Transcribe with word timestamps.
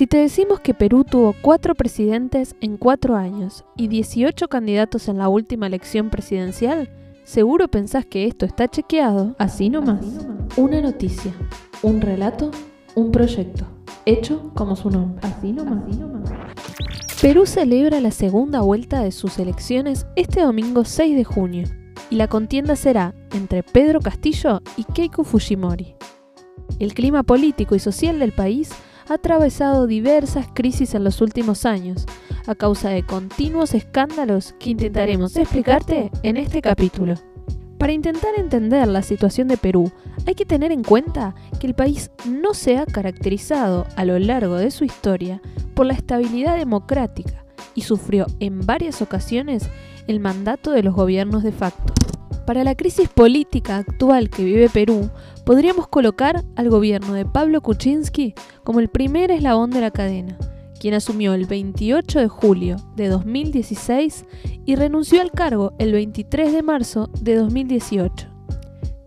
Si 0.00 0.06
te 0.06 0.16
decimos 0.16 0.60
que 0.60 0.72
Perú 0.72 1.04
tuvo 1.04 1.34
cuatro 1.42 1.74
presidentes 1.74 2.56
en 2.62 2.78
cuatro 2.78 3.16
años 3.16 3.66
y 3.76 3.88
18 3.88 4.48
candidatos 4.48 5.08
en 5.08 5.18
la 5.18 5.28
última 5.28 5.66
elección 5.66 6.08
presidencial, 6.08 6.88
seguro 7.24 7.68
pensás 7.68 8.06
que 8.06 8.26
esto 8.26 8.46
está 8.46 8.66
chequeado 8.66 9.36
así 9.38 9.68
nomás. 9.68 10.00
Una 10.56 10.80
noticia, 10.80 11.34
un 11.82 12.00
relato, 12.00 12.50
un 12.94 13.12
proyecto, 13.12 13.66
hecho 14.06 14.50
como 14.54 14.74
su 14.74 14.88
nombre. 14.88 15.20
Así 15.20 15.52
nomás. 15.52 15.84
Así 15.86 16.00
nomás. 16.00 16.30
Perú 17.20 17.44
celebra 17.44 18.00
la 18.00 18.10
segunda 18.10 18.62
vuelta 18.62 19.02
de 19.02 19.12
sus 19.12 19.38
elecciones 19.38 20.06
este 20.16 20.40
domingo 20.40 20.86
6 20.86 21.14
de 21.14 21.24
junio 21.24 21.68
y 22.08 22.16
la 22.16 22.26
contienda 22.26 22.74
será 22.74 23.14
entre 23.34 23.62
Pedro 23.62 24.00
Castillo 24.00 24.62
y 24.78 24.84
Keiko 24.84 25.24
Fujimori. 25.24 25.94
El 26.78 26.94
clima 26.94 27.22
político 27.22 27.74
y 27.74 27.80
social 27.80 28.18
del 28.18 28.32
país 28.32 28.70
ha 29.10 29.14
atravesado 29.14 29.88
diversas 29.88 30.46
crisis 30.54 30.94
en 30.94 31.02
los 31.02 31.20
últimos 31.20 31.66
años, 31.66 32.06
a 32.46 32.54
causa 32.54 32.90
de 32.90 33.02
continuos 33.02 33.74
escándalos 33.74 34.54
que 34.60 34.70
intentaremos 34.70 35.36
explicarte 35.36 36.12
en 36.22 36.36
este 36.36 36.62
capítulo. 36.62 37.14
Para 37.76 37.92
intentar 37.92 38.30
entender 38.36 38.86
la 38.86 39.02
situación 39.02 39.48
de 39.48 39.56
Perú, 39.56 39.90
hay 40.26 40.34
que 40.34 40.46
tener 40.46 40.70
en 40.70 40.84
cuenta 40.84 41.34
que 41.58 41.66
el 41.66 41.74
país 41.74 42.12
no 42.24 42.54
se 42.54 42.78
ha 42.78 42.86
caracterizado 42.86 43.86
a 43.96 44.04
lo 44.04 44.16
largo 44.18 44.56
de 44.56 44.70
su 44.70 44.84
historia 44.84 45.42
por 45.74 45.86
la 45.86 45.94
estabilidad 45.94 46.56
democrática 46.56 47.44
y 47.74 47.82
sufrió 47.82 48.26
en 48.38 48.64
varias 48.64 49.02
ocasiones 49.02 49.68
el 50.10 50.20
mandato 50.20 50.72
de 50.72 50.82
los 50.82 50.94
gobiernos 50.94 51.42
de 51.42 51.52
facto. 51.52 51.94
Para 52.46 52.64
la 52.64 52.74
crisis 52.74 53.08
política 53.08 53.76
actual 53.76 54.28
que 54.28 54.44
vive 54.44 54.68
Perú, 54.68 55.08
podríamos 55.44 55.86
colocar 55.86 56.42
al 56.56 56.68
gobierno 56.68 57.14
de 57.14 57.24
Pablo 57.24 57.60
Kuczynski 57.60 58.34
como 58.64 58.80
el 58.80 58.88
primer 58.88 59.30
eslabón 59.30 59.70
de 59.70 59.80
la 59.80 59.92
cadena, 59.92 60.36
quien 60.80 60.94
asumió 60.94 61.32
el 61.34 61.46
28 61.46 62.18
de 62.18 62.28
julio 62.28 62.76
de 62.96 63.08
2016 63.08 64.24
y 64.64 64.74
renunció 64.74 65.20
al 65.20 65.30
cargo 65.30 65.74
el 65.78 65.92
23 65.92 66.52
de 66.52 66.62
marzo 66.62 67.08
de 67.20 67.36
2018. 67.36 68.26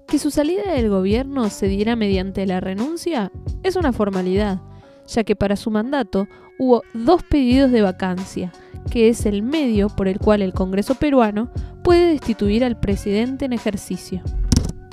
Que 0.07 0.19
su 0.19 0.31
salida 0.31 0.71
del 0.71 0.89
gobierno 0.89 1.49
se 1.49 1.67
diera 1.67 1.97
mediante 1.97 2.45
la 2.45 2.61
renuncia 2.61 3.31
es 3.63 3.75
una 3.75 3.91
formalidad, 3.91 4.61
ya 5.07 5.23
que 5.23 5.35
para 5.35 5.55
su 5.55 5.71
mandato 5.71 6.27
hubo 6.57 6.83
dos 6.93 7.23
pedidos 7.23 7.71
de 7.71 7.81
vacancia, 7.81 8.51
que 8.89 9.09
es 9.09 9.25
el 9.25 9.41
medio 9.41 9.89
por 9.89 10.07
el 10.07 10.19
cual 10.19 10.41
el 10.41 10.53
Congreso 10.53 10.95
peruano 10.95 11.49
puede 11.83 12.09
destituir 12.09 12.63
al 12.63 12.79
presidente 12.79 13.45
en 13.45 13.53
ejercicio. 13.53 14.21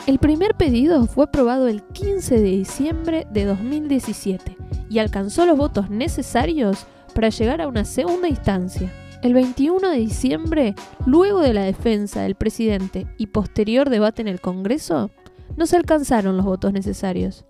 El 0.07 0.19
primer 0.19 0.55
pedido 0.55 1.07
fue 1.07 1.25
aprobado 1.25 1.69
el 1.69 1.83
15 1.83 2.41
de 2.41 2.51
diciembre 2.51 3.27
de 3.31 3.45
2017 3.45 4.57
y 4.89 4.99
alcanzó 4.99 5.47
los 5.47 5.57
votos 5.57 5.91
necesarios 5.91 6.87
para 7.15 7.29
llegar 7.29 7.61
a 7.61 7.69
una 7.69 7.85
segunda 7.85 8.29
instancia. 8.29 8.93
El 9.23 9.35
21 9.35 9.91
de 9.91 9.99
diciembre, 9.99 10.75
luego 11.05 11.41
de 11.41 11.53
la 11.53 11.63
defensa 11.63 12.23
del 12.23 12.35
presidente 12.35 13.07
y 13.19 13.27
posterior 13.27 13.91
debate 13.91 14.23
en 14.23 14.29
el 14.29 14.41
Congreso, 14.41 15.11
no 15.57 15.67
se 15.67 15.77
alcanzaron 15.77 16.37
los 16.39 16.47
votos 16.47 16.73
necesarios. 16.73 17.45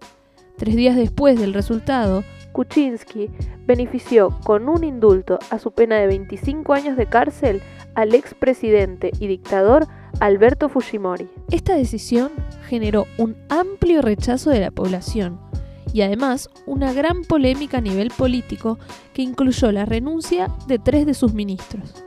Tres 0.58 0.74
días 0.74 0.96
después 0.96 1.38
del 1.38 1.54
resultado, 1.54 2.24
Kuczynski 2.52 3.30
benefició 3.66 4.30
con 4.44 4.68
un 4.68 4.84
indulto 4.84 5.38
a 5.50 5.58
su 5.58 5.72
pena 5.72 5.96
de 5.96 6.06
25 6.06 6.72
años 6.72 6.96
de 6.96 7.06
cárcel 7.06 7.62
al 7.94 8.14
expresidente 8.14 9.10
y 9.18 9.26
dictador 9.26 9.86
Alberto 10.20 10.68
Fujimori. 10.68 11.28
Esta 11.50 11.74
decisión 11.74 12.30
generó 12.68 13.06
un 13.18 13.36
amplio 13.48 14.02
rechazo 14.02 14.50
de 14.50 14.60
la 14.60 14.70
población 14.70 15.40
y 15.92 16.02
además 16.02 16.50
una 16.66 16.92
gran 16.92 17.22
polémica 17.24 17.78
a 17.78 17.80
nivel 17.80 18.10
político 18.10 18.78
que 19.12 19.22
incluyó 19.22 19.72
la 19.72 19.84
renuncia 19.84 20.48
de 20.66 20.78
tres 20.78 21.06
de 21.06 21.14
sus 21.14 21.34
ministros. 21.34 22.04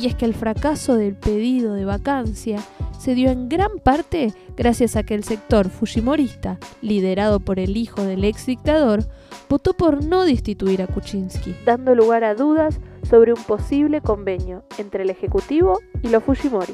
Y 0.00 0.06
es 0.06 0.14
que 0.14 0.24
el 0.24 0.34
fracaso 0.34 0.96
del 0.96 1.14
pedido 1.14 1.74
de 1.74 1.84
vacancia 1.84 2.58
se 3.04 3.14
dio 3.14 3.30
en 3.30 3.50
gran 3.50 3.80
parte 3.82 4.32
gracias 4.56 4.96
a 4.96 5.02
que 5.02 5.12
el 5.12 5.24
sector 5.24 5.68
fujimorista, 5.68 6.58
liderado 6.80 7.38
por 7.38 7.58
el 7.58 7.76
hijo 7.76 8.02
del 8.02 8.24
ex 8.24 8.46
dictador, 8.46 9.04
votó 9.50 9.74
por 9.74 10.02
no 10.02 10.24
destituir 10.24 10.80
a 10.80 10.86
Kuczynski, 10.86 11.54
dando 11.66 11.94
lugar 11.94 12.24
a 12.24 12.34
dudas 12.34 12.80
sobre 13.10 13.34
un 13.34 13.42
posible 13.42 14.00
convenio 14.00 14.64
entre 14.78 15.02
el 15.02 15.10
Ejecutivo 15.10 15.80
y 16.02 16.08
los 16.08 16.24
Fujimori. 16.24 16.72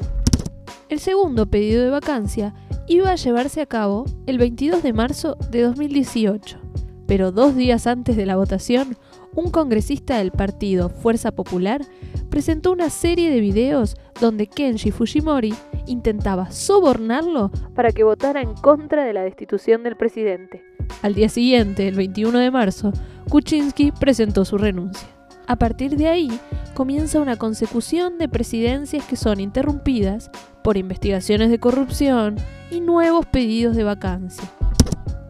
El 0.87 0.99
segundo 1.01 1.47
pedido 1.47 1.83
de 1.83 1.89
vacancia 1.89 2.53
iba 2.87 3.11
a 3.11 3.15
llevarse 3.15 3.59
a 3.59 3.65
cabo 3.65 4.05
el 4.25 4.37
22 4.37 4.83
de 4.83 4.93
marzo 4.93 5.35
de 5.49 5.63
2018, 5.63 6.59
pero 7.07 7.33
dos 7.33 7.57
días 7.57 7.87
antes 7.87 8.15
de 8.15 8.25
la 8.25 8.37
votación, 8.37 8.95
un 9.35 9.51
congresista 9.51 10.19
del 10.19 10.31
partido 10.31 10.87
Fuerza 10.87 11.33
Popular 11.33 11.81
presentó 12.29 12.71
una 12.71 12.89
serie 12.89 13.29
de 13.29 13.41
videos 13.41 13.97
donde 14.21 14.47
Kenji 14.47 14.91
Fujimori 14.91 15.53
intentaba 15.85 16.51
sobornarlo 16.51 17.51
para 17.75 17.91
que 17.91 18.03
votara 18.03 18.41
en 18.41 18.53
contra 18.53 19.03
de 19.03 19.13
la 19.13 19.23
destitución 19.23 19.83
del 19.83 19.97
presidente. 19.97 20.63
Al 21.01 21.13
día 21.13 21.29
siguiente, 21.29 21.87
el 21.87 21.95
21 21.95 22.37
de 22.39 22.51
marzo, 22.51 22.91
Kuczynski 23.29 23.91
presentó 23.91 24.45
su 24.45 24.57
renuncia. 24.57 25.07
A 25.47 25.55
partir 25.55 25.97
de 25.97 26.07
ahí, 26.07 26.39
comienza 26.73 27.19
una 27.19 27.35
consecución 27.35 28.17
de 28.17 28.29
presidencias 28.29 29.05
que 29.05 29.15
son 29.15 29.39
interrumpidas 29.39 30.29
por 30.63 30.77
investigaciones 30.77 31.49
de 31.49 31.59
corrupción 31.59 32.35
y 32.69 32.79
nuevos 32.79 33.25
pedidos 33.25 33.75
de 33.75 33.83
vacancia. 33.83 34.49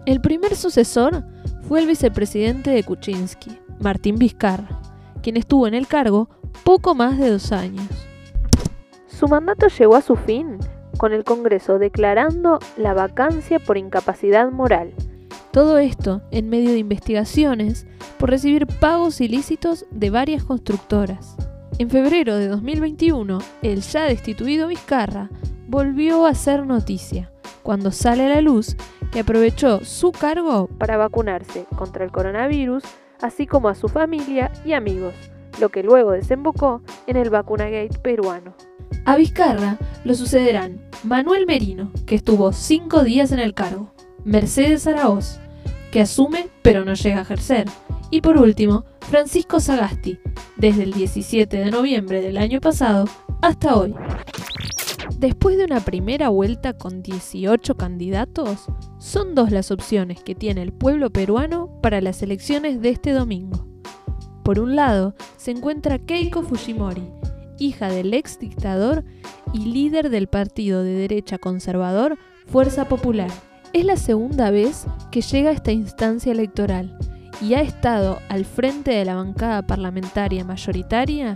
El 0.05 0.21
primer 0.21 0.55
sucesor 0.55 1.23
fue 1.67 1.79
el 1.79 1.87
vicepresidente 1.87 2.71
de 2.71 2.83
Kuczynski, 2.83 3.51
Martín 3.79 4.17
Vizcarra, 4.17 4.79
quien 5.21 5.37
estuvo 5.37 5.67
en 5.67 5.73
el 5.73 5.87
cargo 5.87 6.29
poco 6.63 6.95
más 6.95 7.17
de 7.17 7.29
dos 7.29 7.51
años. 7.51 8.00
Su 9.21 9.27
mandato 9.27 9.67
llegó 9.67 9.97
a 9.97 10.01
su 10.01 10.15
fin 10.15 10.57
con 10.97 11.13
el 11.13 11.23
Congreso 11.23 11.77
declarando 11.77 12.57
la 12.75 12.95
vacancia 12.95 13.59
por 13.59 13.77
incapacidad 13.77 14.49
moral. 14.49 14.95
Todo 15.51 15.77
esto 15.77 16.23
en 16.31 16.49
medio 16.49 16.71
de 16.71 16.79
investigaciones 16.79 17.85
por 18.17 18.31
recibir 18.31 18.65
pagos 18.65 19.21
ilícitos 19.21 19.85
de 19.91 20.09
varias 20.09 20.43
constructoras. 20.43 21.37
En 21.77 21.91
febrero 21.91 22.35
de 22.35 22.47
2021, 22.47 23.37
el 23.61 23.81
ya 23.81 24.05
destituido 24.05 24.69
Vizcarra 24.69 25.29
volvió 25.67 26.25
a 26.25 26.33
ser 26.33 26.65
noticia 26.65 27.31
cuando 27.61 27.91
sale 27.91 28.25
a 28.25 28.29
la 28.29 28.41
luz 28.41 28.75
que 29.11 29.19
aprovechó 29.19 29.85
su 29.85 30.11
cargo 30.11 30.67
para 30.79 30.97
vacunarse 30.97 31.67
contra 31.77 32.03
el 32.03 32.11
coronavirus, 32.11 32.83
así 33.21 33.45
como 33.45 33.69
a 33.69 33.75
su 33.75 33.87
familia 33.87 34.51
y 34.65 34.73
amigos, 34.73 35.13
lo 35.59 35.69
que 35.69 35.83
luego 35.83 36.09
desembocó 36.09 36.81
en 37.05 37.17
el 37.17 37.29
vacunagate 37.29 37.99
peruano. 37.99 38.55
A 39.05 39.15
Vizcarra 39.15 39.77
lo 40.03 40.13
sucederán 40.13 40.79
Manuel 41.03 41.45
Merino, 41.47 41.91
que 42.05 42.15
estuvo 42.15 42.53
cinco 42.53 43.03
días 43.03 43.31
en 43.31 43.39
el 43.39 43.53
cargo, 43.53 43.93
Mercedes 44.23 44.85
Araoz, 44.85 45.39
que 45.91 46.01
asume 46.01 46.49
pero 46.61 46.85
no 46.85 46.93
llega 46.93 47.19
a 47.19 47.23
ejercer, 47.23 47.67
y 48.11 48.21
por 48.21 48.37
último, 48.37 48.85
Francisco 49.09 49.59
Sagasti, 49.59 50.19
desde 50.57 50.83
el 50.83 50.93
17 50.93 51.57
de 51.57 51.71
noviembre 51.71 52.21
del 52.21 52.37
año 52.37 52.61
pasado 52.61 53.05
hasta 53.41 53.75
hoy. 53.75 53.95
Después 55.17 55.57
de 55.57 55.65
una 55.65 55.79
primera 55.79 56.29
vuelta 56.29 56.73
con 56.73 57.01
18 57.01 57.75
candidatos, 57.75 58.67
son 58.99 59.33
dos 59.33 59.51
las 59.51 59.71
opciones 59.71 60.21
que 60.21 60.35
tiene 60.35 60.61
el 60.61 60.73
pueblo 60.73 61.09
peruano 61.09 61.69
para 61.81 62.01
las 62.01 62.21
elecciones 62.21 62.81
de 62.81 62.89
este 62.89 63.11
domingo. 63.11 63.65
Por 64.43 64.59
un 64.59 64.75
lado, 64.75 65.15
se 65.37 65.51
encuentra 65.51 65.99
Keiko 65.99 66.43
Fujimori, 66.43 67.07
hija 67.61 67.89
del 67.89 68.13
ex 68.13 68.39
dictador 68.39 69.03
y 69.53 69.65
líder 69.65 70.09
del 70.09 70.27
partido 70.27 70.83
de 70.83 70.93
derecha 70.93 71.37
conservador 71.37 72.17
Fuerza 72.47 72.87
Popular. 72.87 73.29
Es 73.73 73.85
la 73.85 73.95
segunda 73.95 74.49
vez 74.49 74.85
que 75.11 75.21
llega 75.21 75.51
a 75.51 75.53
esta 75.53 75.71
instancia 75.71 76.31
electoral 76.31 76.97
y 77.41 77.53
ha 77.53 77.61
estado 77.61 78.19
al 78.29 78.45
frente 78.45 78.91
de 78.91 79.05
la 79.05 79.15
bancada 79.15 79.61
parlamentaria 79.61 80.43
mayoritaria 80.43 81.35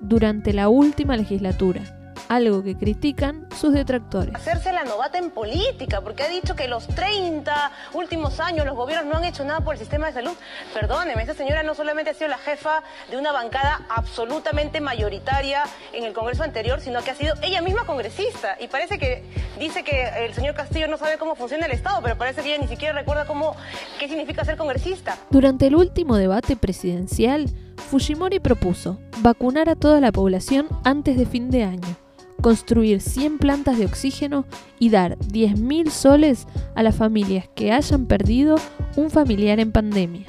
durante 0.00 0.52
la 0.52 0.68
última 0.68 1.16
legislatura 1.16 1.99
algo 2.30 2.62
que 2.62 2.76
critican 2.76 3.48
sus 3.60 3.72
detractores. 3.72 4.32
Hacerse 4.36 4.72
la 4.72 4.84
novata 4.84 5.18
en 5.18 5.30
política, 5.30 6.00
porque 6.00 6.22
ha 6.22 6.28
dicho 6.28 6.54
que 6.54 6.68
los 6.68 6.86
30 6.86 7.72
últimos 7.92 8.38
años 8.38 8.64
los 8.64 8.76
gobiernos 8.76 9.12
no 9.12 9.18
han 9.18 9.24
hecho 9.24 9.44
nada 9.44 9.60
por 9.62 9.74
el 9.74 9.80
sistema 9.80 10.06
de 10.06 10.12
salud. 10.12 10.32
Perdóneme, 10.72 11.24
esa 11.24 11.34
señora 11.34 11.64
no 11.64 11.74
solamente 11.74 12.12
ha 12.12 12.14
sido 12.14 12.28
la 12.28 12.38
jefa 12.38 12.84
de 13.10 13.18
una 13.18 13.32
bancada 13.32 13.84
absolutamente 13.88 14.80
mayoritaria 14.80 15.64
en 15.92 16.04
el 16.04 16.12
Congreso 16.12 16.44
anterior, 16.44 16.80
sino 16.80 17.02
que 17.02 17.10
ha 17.10 17.16
sido 17.16 17.34
ella 17.42 17.62
misma 17.62 17.84
congresista. 17.84 18.56
Y 18.60 18.68
parece 18.68 19.00
que 19.00 19.24
dice 19.58 19.82
que 19.82 20.24
el 20.24 20.32
señor 20.32 20.54
Castillo 20.54 20.86
no 20.86 20.98
sabe 20.98 21.18
cómo 21.18 21.34
funciona 21.34 21.66
el 21.66 21.72
Estado, 21.72 21.98
pero 22.00 22.16
parece 22.16 22.42
que 22.42 22.54
ella 22.54 22.62
ni 22.62 22.68
siquiera 22.68 22.94
recuerda 22.94 23.26
cómo, 23.26 23.56
qué 23.98 24.06
significa 24.06 24.44
ser 24.44 24.56
congresista. 24.56 25.18
Durante 25.30 25.66
el 25.66 25.74
último 25.74 26.16
debate 26.16 26.54
presidencial, 26.54 27.50
Fujimori 27.90 28.38
propuso 28.38 29.00
vacunar 29.18 29.68
a 29.68 29.74
toda 29.74 29.98
la 30.00 30.12
población 30.12 30.68
antes 30.84 31.16
de 31.18 31.26
fin 31.26 31.50
de 31.50 31.64
año 31.64 31.96
construir 32.40 33.00
100 33.00 33.38
plantas 33.38 33.78
de 33.78 33.86
oxígeno 33.86 34.44
y 34.78 34.90
dar 34.90 35.18
10.000 35.18 35.90
soles 35.90 36.46
a 36.74 36.82
las 36.82 36.96
familias 36.96 37.48
que 37.54 37.72
hayan 37.72 38.06
perdido 38.06 38.56
un 38.96 39.10
familiar 39.10 39.60
en 39.60 39.72
pandemia. 39.72 40.26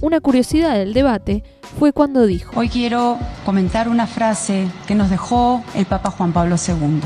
Una 0.00 0.20
curiosidad 0.20 0.74
del 0.74 0.94
debate 0.94 1.44
fue 1.78 1.92
cuando 1.92 2.26
dijo, 2.26 2.50
Hoy 2.58 2.68
quiero 2.68 3.18
comentar 3.44 3.88
una 3.88 4.06
frase 4.06 4.66
que 4.86 4.94
nos 4.94 5.10
dejó 5.10 5.62
el 5.74 5.86
Papa 5.86 6.10
Juan 6.10 6.32
Pablo 6.32 6.56
II 6.56 7.00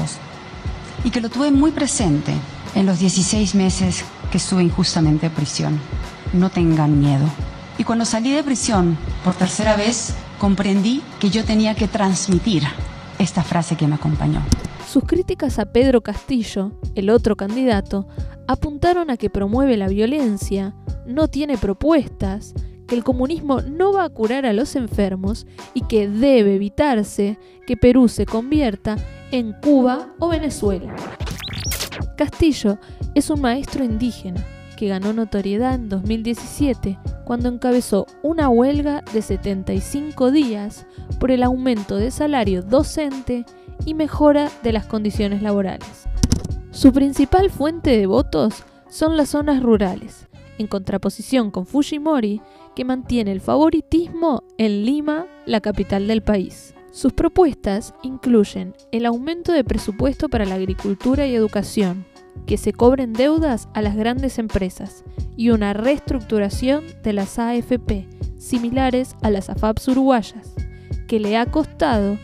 y 1.04 1.10
que 1.10 1.20
lo 1.20 1.28
tuve 1.28 1.50
muy 1.50 1.72
presente 1.72 2.32
en 2.74 2.86
los 2.86 2.98
16 2.98 3.54
meses 3.54 4.04
que 4.30 4.38
estuve 4.38 4.62
injustamente 4.62 5.26
en 5.26 5.32
prisión. 5.32 5.80
No 6.32 6.50
tengan 6.50 6.98
miedo. 6.98 7.26
Y 7.78 7.84
cuando 7.84 8.04
salí 8.04 8.32
de 8.32 8.42
prisión 8.42 8.96
por 9.22 9.34
tercera 9.34 9.76
vez, 9.76 10.14
comprendí 10.38 11.02
que 11.20 11.30
yo 11.30 11.44
tenía 11.44 11.74
que 11.74 11.88
transmitir 11.88 12.64
esta 13.18 13.42
frase 13.42 13.76
que 13.76 13.86
me 13.86 13.96
acompañó. 13.96 14.42
Sus 14.86 15.04
críticas 15.04 15.58
a 15.58 15.66
Pedro 15.66 16.00
Castillo, 16.02 16.72
el 16.94 17.10
otro 17.10 17.36
candidato, 17.36 18.06
apuntaron 18.46 19.10
a 19.10 19.16
que 19.16 19.30
promueve 19.30 19.76
la 19.76 19.88
violencia, 19.88 20.74
no 21.06 21.28
tiene 21.28 21.58
propuestas, 21.58 22.54
que 22.86 22.94
el 22.94 23.04
comunismo 23.04 23.60
no 23.62 23.92
va 23.92 24.04
a 24.04 24.08
curar 24.08 24.46
a 24.46 24.52
los 24.52 24.76
enfermos 24.76 25.46
y 25.74 25.82
que 25.82 26.08
debe 26.08 26.54
evitarse 26.54 27.38
que 27.66 27.76
Perú 27.76 28.08
se 28.08 28.26
convierta 28.26 28.96
en 29.32 29.52
Cuba 29.54 30.14
o 30.20 30.28
Venezuela. 30.28 30.94
Castillo 32.16 32.78
es 33.14 33.28
un 33.28 33.40
maestro 33.40 33.84
indígena 33.84 34.44
que 34.76 34.88
ganó 34.88 35.12
notoriedad 35.12 35.74
en 35.74 35.88
2017 35.88 36.98
cuando 37.26 37.48
encabezó 37.48 38.06
una 38.22 38.48
huelga 38.48 39.02
de 39.12 39.20
75 39.20 40.30
días 40.30 40.86
por 41.18 41.32
el 41.32 41.42
aumento 41.42 41.96
de 41.96 42.12
salario 42.12 42.62
docente 42.62 43.44
y 43.84 43.94
mejora 43.94 44.48
de 44.62 44.72
las 44.72 44.86
condiciones 44.86 45.42
laborales. 45.42 46.04
Su 46.70 46.92
principal 46.92 47.50
fuente 47.50 47.98
de 47.98 48.06
votos 48.06 48.62
son 48.88 49.16
las 49.16 49.30
zonas 49.30 49.60
rurales, 49.60 50.28
en 50.58 50.68
contraposición 50.68 51.50
con 51.50 51.66
Fujimori, 51.66 52.40
que 52.76 52.84
mantiene 52.84 53.32
el 53.32 53.40
favoritismo 53.40 54.44
en 54.56 54.84
Lima, 54.84 55.26
la 55.46 55.60
capital 55.60 56.06
del 56.06 56.22
país. 56.22 56.74
Sus 56.92 57.12
propuestas 57.12 57.92
incluyen 58.04 58.72
el 58.92 59.04
aumento 59.04 59.50
de 59.50 59.64
presupuesto 59.64 60.28
para 60.28 60.44
la 60.44 60.54
agricultura 60.54 61.26
y 61.26 61.34
educación, 61.34 62.06
que 62.46 62.56
se 62.56 62.72
cobren 62.72 63.12
deudas 63.12 63.68
a 63.74 63.82
las 63.82 63.96
grandes 63.96 64.38
empresas 64.38 65.04
y 65.36 65.50
una 65.50 65.72
reestructuración 65.72 66.84
de 67.02 67.12
las 67.12 67.38
AFP, 67.38 68.08
similares 68.38 69.16
a 69.22 69.30
las 69.30 69.50
AFAPs 69.50 69.88
uruguayas, 69.88 70.54
que 71.08 71.20
le 71.20 71.36
ha 71.36 71.46
costado 71.46 72.18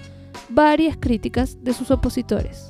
varias 0.48 0.96
críticas 0.98 1.62
de 1.62 1.72
sus 1.72 1.90
opositores. 1.90 2.68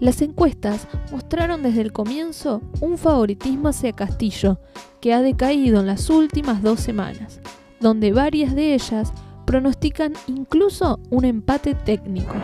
Las 0.00 0.22
encuestas 0.22 0.86
mostraron 1.12 1.62
desde 1.62 1.80
el 1.80 1.92
comienzo 1.92 2.60
un 2.80 2.98
favoritismo 2.98 3.68
hacia 3.68 3.92
Castillo, 3.92 4.58
que 5.00 5.12
ha 5.14 5.22
decaído 5.22 5.80
en 5.80 5.86
las 5.86 6.10
últimas 6.10 6.62
dos 6.62 6.80
semanas, 6.80 7.40
donde 7.80 8.12
varias 8.12 8.54
de 8.54 8.74
ellas 8.74 9.12
pronostican 9.44 10.14
incluso 10.26 10.98
un 11.10 11.24
empate 11.24 11.74
técnico. 11.74 12.34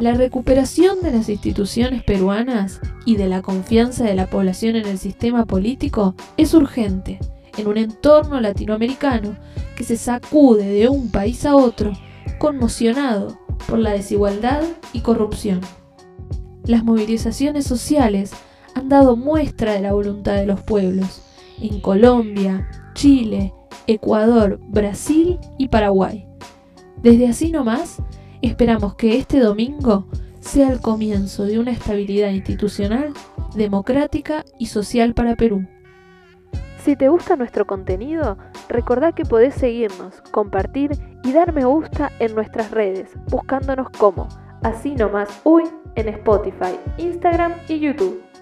La 0.00 0.14
recuperación 0.14 1.02
de 1.02 1.12
las 1.12 1.28
instituciones 1.28 2.02
peruanas 2.02 2.80
y 3.06 3.16
de 3.16 3.28
la 3.28 3.42
confianza 3.42 4.04
de 4.04 4.16
la 4.16 4.26
población 4.26 4.74
en 4.74 4.86
el 4.86 4.98
sistema 4.98 5.44
político 5.44 6.16
es 6.36 6.52
urgente 6.52 7.20
en 7.56 7.68
un 7.68 7.76
entorno 7.76 8.40
latinoamericano 8.40 9.36
que 9.76 9.84
se 9.84 9.96
sacude 9.96 10.66
de 10.66 10.88
un 10.88 11.10
país 11.12 11.46
a 11.46 11.54
otro 11.54 11.92
conmocionado 12.38 13.38
por 13.68 13.78
la 13.78 13.92
desigualdad 13.92 14.64
y 14.92 15.00
corrupción. 15.00 15.60
Las 16.64 16.82
movilizaciones 16.82 17.64
sociales 17.64 18.32
han 18.74 18.88
dado 18.88 19.16
muestra 19.16 19.74
de 19.74 19.80
la 19.80 19.92
voluntad 19.92 20.34
de 20.34 20.46
los 20.46 20.60
pueblos 20.60 21.22
en 21.60 21.80
Colombia, 21.80 22.68
Chile, 22.94 23.54
Ecuador, 23.86 24.58
Brasil 24.68 25.38
y 25.56 25.68
Paraguay. 25.68 26.26
Desde 27.00 27.28
así 27.28 27.52
nomás, 27.52 27.98
Esperamos 28.44 28.94
que 28.96 29.16
este 29.16 29.40
domingo 29.40 30.06
sea 30.40 30.68
el 30.68 30.78
comienzo 30.78 31.46
de 31.46 31.58
una 31.58 31.70
estabilidad 31.70 32.28
institucional, 32.28 33.14
democrática 33.54 34.44
y 34.58 34.66
social 34.66 35.14
para 35.14 35.34
Perú. 35.34 35.66
Si 36.76 36.94
te 36.94 37.08
gusta 37.08 37.36
nuestro 37.36 37.66
contenido, 37.66 38.36
recordá 38.68 39.12
que 39.12 39.24
podés 39.24 39.54
seguirnos, 39.54 40.20
compartir 40.30 40.90
y 41.22 41.32
dar 41.32 41.54
me 41.54 41.64
gusta 41.64 42.12
en 42.18 42.34
nuestras 42.34 42.70
redes, 42.70 43.08
buscándonos 43.30 43.88
como 43.88 44.28
Así 44.62 44.94
Nomás 44.94 45.40
Uy 45.44 45.62
en 45.94 46.08
Spotify, 46.08 46.78
Instagram 46.98 47.54
y 47.66 47.80
YouTube. 47.80 48.33